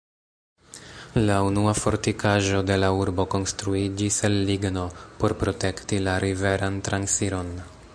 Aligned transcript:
La 1.27 1.35
unua 1.49 1.73
fortikaĵo 1.81 2.63
de 2.71 2.79
la 2.85 2.91
urbo 3.03 3.27
konstruiĝis 3.35 4.19
el 4.31 4.41
ligno, 4.51 4.87
por 5.21 5.41
protekti 5.45 6.05
la 6.09 6.21
riveran 6.29 6.87
transiron. 6.91 7.59